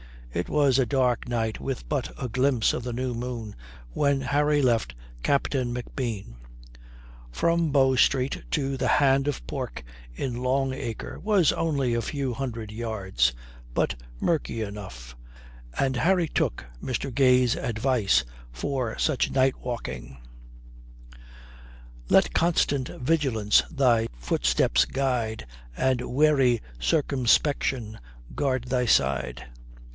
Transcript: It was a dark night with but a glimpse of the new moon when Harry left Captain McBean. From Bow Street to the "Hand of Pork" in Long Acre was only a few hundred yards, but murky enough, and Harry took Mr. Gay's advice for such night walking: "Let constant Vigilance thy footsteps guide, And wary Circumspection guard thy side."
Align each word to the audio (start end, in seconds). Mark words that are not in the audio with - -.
It 0.33 0.49
was 0.49 0.79
a 0.79 0.85
dark 0.85 1.27
night 1.27 1.59
with 1.59 1.87
but 1.87 2.09
a 2.19 2.27
glimpse 2.27 2.73
of 2.73 2.83
the 2.83 2.93
new 2.93 3.13
moon 3.13 3.53
when 3.91 4.21
Harry 4.21 4.61
left 4.61 4.95
Captain 5.21 5.75
McBean. 5.75 6.35
From 7.31 7.69
Bow 7.71 7.95
Street 7.97 8.43
to 8.51 8.77
the 8.77 8.87
"Hand 8.87 9.27
of 9.27 9.45
Pork" 9.45 9.83
in 10.15 10.41
Long 10.41 10.73
Acre 10.73 11.19
was 11.19 11.51
only 11.51 11.93
a 11.93 12.01
few 12.01 12.33
hundred 12.33 12.71
yards, 12.71 13.33
but 13.75 13.93
murky 14.19 14.61
enough, 14.61 15.15
and 15.77 15.97
Harry 15.97 16.29
took 16.29 16.65
Mr. 16.81 17.13
Gay's 17.13 17.55
advice 17.55 18.23
for 18.53 18.97
such 18.97 19.29
night 19.31 19.57
walking: 19.57 20.17
"Let 22.09 22.33
constant 22.33 22.87
Vigilance 22.89 23.61
thy 23.69 24.07
footsteps 24.17 24.85
guide, 24.85 25.45
And 25.77 26.01
wary 26.01 26.61
Circumspection 26.79 27.99
guard 28.33 28.63
thy 28.63 28.85
side." 28.85 29.45